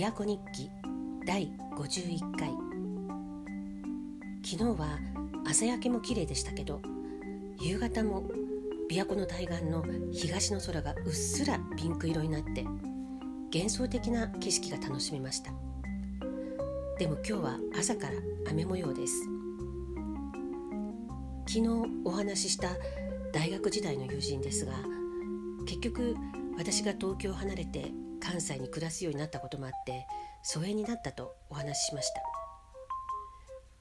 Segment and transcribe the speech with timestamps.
[0.00, 0.70] 琵琶湖日記
[1.26, 2.48] 第51回。
[4.42, 4.98] 昨日は
[5.46, 6.80] 朝焼けも綺麗でしたけど
[7.60, 8.22] 夕方も
[8.90, 12.64] 琵琶湖の対岸の東の空がうっすらピンク色になって
[13.52, 15.52] 幻想的な景色が楽しめました。
[16.98, 18.14] でも今日は朝から
[18.48, 19.12] 雨模様です。
[21.46, 21.68] 昨日
[22.06, 22.70] お話しした
[23.34, 24.72] 大学時代の友人ですが
[25.66, 26.16] 結局
[26.56, 30.06] 私が東京を離れて関西に暮らすようになったこともあって
[30.42, 32.22] 疎遠になったとお話ししました。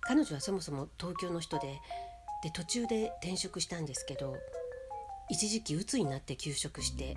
[0.02, 1.80] 彼女はそもそも東京の人で
[2.42, 4.38] で途中で転職したんですけど
[5.30, 7.16] 一時期鬱になって休職して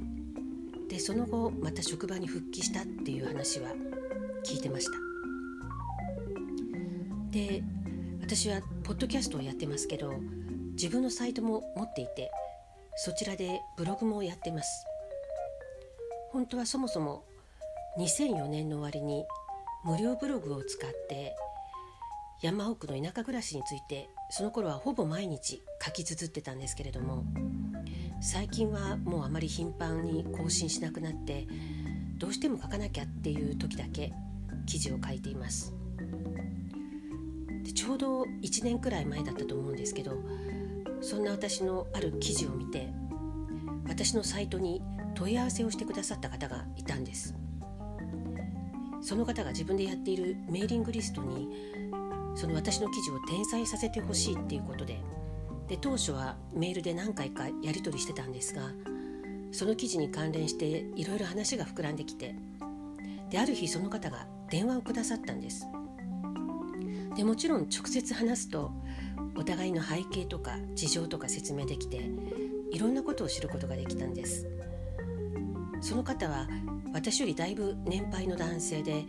[0.88, 3.70] でその後また職場に復帰したっていう話は
[4.44, 4.92] 聞いてました。
[7.30, 7.62] で
[8.20, 10.12] 私はポッドキャストをやってますけど
[10.72, 12.30] 自分のサイトも持っていて
[12.96, 14.86] そちらでブログもやってます。
[16.32, 17.24] 本当はそもそも
[17.98, 19.26] 2004年の終わりに
[19.84, 21.36] 無料ブログを使って
[22.40, 27.24] 山奥の田舎暮らしについてその頃はほぼ毎日書き綴ってたんですけれども
[28.22, 31.46] 最近はもうあまり頻繁に更新しなくなって
[32.16, 34.14] どうしても書かなきゃっていう時だけ
[34.64, 35.74] 記事を書いています。
[37.62, 40.16] でちょうど1年くらい前だったと思うんですけど
[41.02, 42.88] そんな私のある記事を見て
[43.86, 44.80] 私のサイトに
[45.14, 47.34] 問い合わせをしてくださった方がいたんです。
[49.02, 51.48] その方が自分でやっているメーリングリストに
[52.36, 55.00] その私の記事を転載させてほしいっていうことで
[55.68, 58.70] で当初はメールで何回かやり取りしてたんですが
[59.50, 62.34] その記事に関連していろいろ話が膨らんできて
[63.28, 65.66] である日その方が電話をくださったんです。
[67.16, 68.70] でもちろん直接話すと
[69.36, 72.10] お互いの背景とか事情とか説明できて
[72.70, 74.46] いろんなことを知ることができたんです。
[75.82, 76.46] その方は
[76.94, 79.04] 私よりだいぶ年配の男性で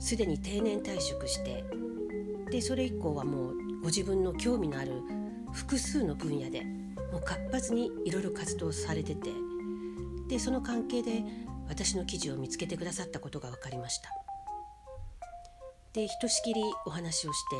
[0.00, 1.64] すでに定年退職して
[2.50, 4.92] でそれ以降はもうご自分の興味のある
[5.52, 6.64] 複数の分野で
[7.12, 9.30] もう活発にいろいろ活動されてて
[10.28, 11.22] でその関係で
[11.68, 14.10] 私の記事を見つけてくださったことが分かりました。
[15.92, 17.56] でひとしきりお話をして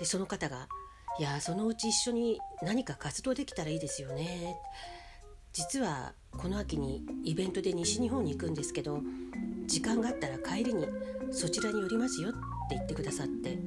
[0.00, 0.68] でその方が
[1.18, 4.56] 「いやそのうち一緒に何か活動できたらいいですよね」
[5.52, 9.00] 実はこの秋にイベントで西日本に行くんですけど
[9.66, 10.86] 時間があったら帰りに
[11.30, 12.38] そちらに寄りますよって
[12.70, 13.58] 言ってくださって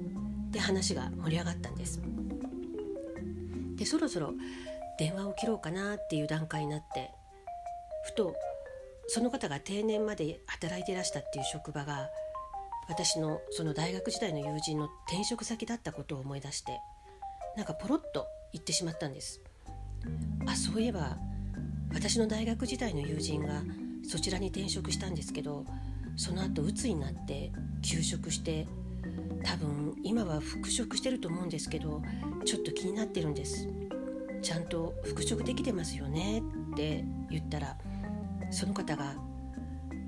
[0.51, 2.01] で話が盛り上がったんです。
[3.75, 4.33] でそろそろ
[4.97, 7.11] 電話を切ろうかなっていう段階になって
[8.05, 8.35] ふと
[9.07, 12.09] その方が定年まで働いてらしたっていう職場が
[12.89, 16.79] 私のその大学時代の友人の転職先だったことを思い出して
[17.55, 19.41] なんかポロッと言ってしまったんです。
[20.45, 21.17] あそういえば
[21.93, 23.61] 私の大学時代の友人が
[24.07, 25.65] そちらに転職したんですけど
[26.15, 28.67] その後鬱になって休職して
[29.43, 32.01] 多分今は復職してると思うんですけど
[32.45, 33.67] ちょっと気になってるんです。
[34.41, 37.75] ちゃんと復職できてますよねって言ったら
[38.51, 39.15] その方が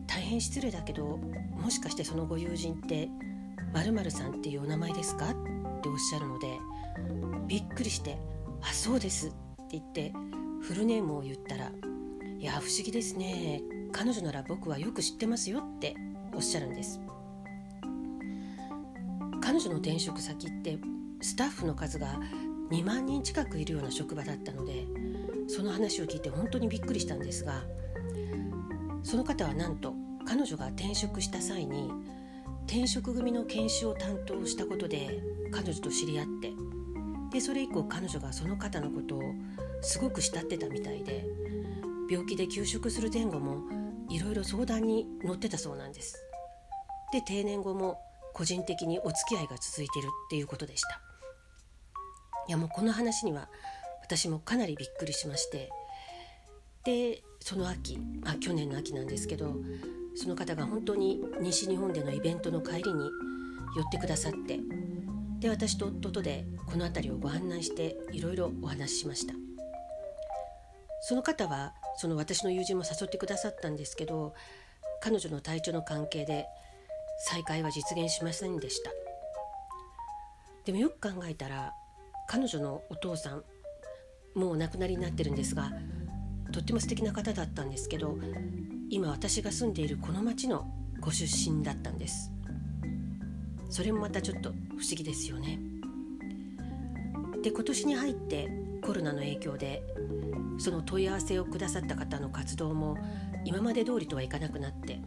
[0.08, 1.20] 大変失礼だけど
[1.58, 3.10] もしかしてそのご友人って
[3.74, 5.34] 〇〇さんっていうお名前ですかっ
[5.82, 6.48] ておっしゃるので
[7.48, 8.18] びっくりして
[8.62, 9.32] 「あそうです」
[9.72, 10.14] 言って
[10.62, 11.72] フルネームを言ったら
[12.40, 13.62] 「いや不思議ですね。
[13.92, 15.96] 彼女なら僕はよく知ってますよ」って
[16.34, 17.00] おっしゃるんです。
[19.42, 20.78] 彼女の転職先って
[21.22, 22.20] スタッフの数が
[22.70, 24.86] 2万人近くいるような職場だったので
[25.48, 27.64] その話を聞いて本当にびっくりしたんですが
[29.02, 31.90] その方はなんと彼女が転職した際に
[32.68, 35.20] 転職組の研修を担当したことで
[35.52, 36.54] 彼女と知り合って
[37.32, 39.22] でそれ以降彼女がその方のことを
[39.82, 41.26] すごく慕ってたみたいで
[42.10, 43.64] 病気で休職する前後も
[44.10, 46.26] いろいろ相談に乗ってたそうなんです。
[47.12, 48.00] で定年後も
[48.34, 51.02] 個人的にお付き合いが続いているっていうことでした。
[52.48, 53.50] いやもうこの話には
[54.02, 55.70] 私もかなりびっくりしまして。
[56.86, 59.54] でその秋、まあ、去年の秋なんですけど
[60.16, 63.10] その方が本当に西日本でのイベントの帰りに
[63.76, 64.60] 寄ってくださって
[65.40, 69.49] で私と夫とでこの辺りをご案内していろいろお話ししました。
[71.10, 74.36] その方はその私の友人も誘ってくださったんですけど
[75.02, 76.46] 彼女の体調の関係で
[77.26, 78.92] 再会は実現しませんでした。
[80.66, 81.74] でもよく考えたら
[82.28, 83.44] 彼女のお父さん
[84.36, 85.72] もうお亡くなりになってるんですが
[86.52, 88.16] とっても素敵な方だったんですけど
[88.92, 92.30] 今私が住んでいるこの町のご出身だったんです。
[93.72, 95.60] それもまたちょっと不思議ですよね。
[97.42, 98.48] で今年に入って
[98.84, 99.82] コロナの影響で
[100.60, 102.98] その問い合わせをくださった方の活動も
[103.46, 105.02] 今まで通りとはいかなくなって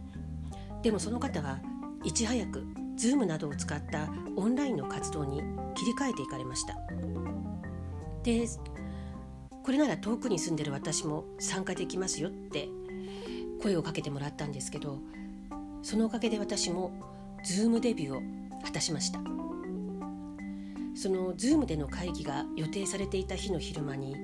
[0.83, 1.61] でもその方は
[2.03, 2.67] いち早く
[2.97, 5.43] Zoom などを使ったオンラインの活動に
[5.75, 6.77] 切り替えていかれました。
[8.23, 8.47] で
[9.63, 12.69] これなら遠くに住んでる私も参加できますよって
[13.63, 14.99] 声をかけてもらったんですけど
[15.83, 16.93] そのおかげで私も
[17.45, 19.21] Zoom デビューを果たしました。
[20.95, 24.15] その Zoom での会議が予定されていた日の昼間に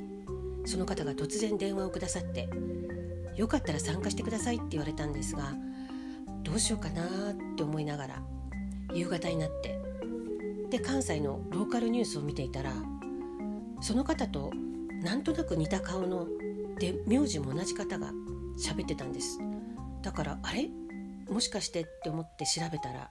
[0.69, 2.49] その方が突然電話をくださって
[3.37, 5.55] 「よかったら参加してください」って言われたんですが
[6.43, 8.23] どうしようかなって思いながら
[8.93, 9.81] 夕方になって
[10.69, 12.75] で関西のローカルニュースを見ていたら
[13.81, 14.53] その方と
[15.03, 16.27] なんとなく似た顔の
[16.79, 18.13] で名字も同じ方が
[18.59, 19.39] 喋ってたんです。
[20.03, 20.69] だからあれ？
[21.31, 23.11] もしかしてって思って調べたら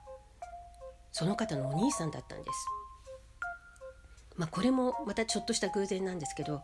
[1.10, 2.66] その方のお兄さんだったんです。
[4.36, 6.62] まあこれもまたちょっとした偶然なんですけど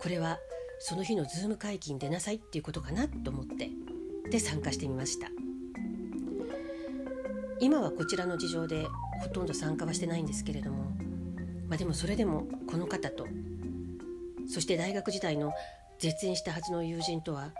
[0.00, 0.38] これは
[0.78, 3.70] その日のズーム会議に出なさいっていうことかなと思って
[4.30, 5.28] で参加してみました。
[7.58, 8.86] 今はこちらの事情で
[9.22, 10.84] ほとんど参加はしてないんですけれども、
[11.68, 13.26] まあ、でもそれでもこの方と
[14.46, 15.54] そして大学時代の
[15.98, 17.52] 絶縁したはずの友人とは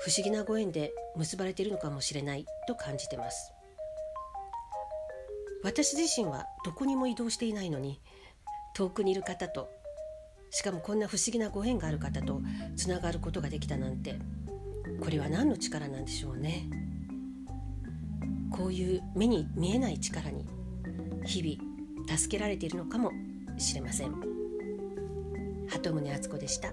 [0.00, 3.52] 不思議なご縁で結ばれているのかもしれないと感じてます。
[5.62, 8.00] 私自身はどこにも移動していないのに
[8.74, 9.68] 遠くにいる方と
[10.50, 12.40] しかもこんな不思議なご縁がある方と
[12.76, 14.18] つながることができたなんて
[15.00, 16.68] これは何の力なんでしょうね
[18.50, 20.46] こういう目に見えない力に
[21.24, 23.12] 日々助けられているのかも
[23.58, 24.14] しれません
[25.68, 26.72] 鳩宗敦子でした。